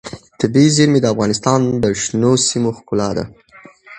طبیعي 0.39 0.69
زیرمې 0.75 0.99
د 1.01 1.05
افغانستان 1.13 1.59
د 1.83 1.85
شنو 2.01 2.31
سیمو 2.47 2.69
ښکلا 2.77 3.09
ده. 3.17 3.23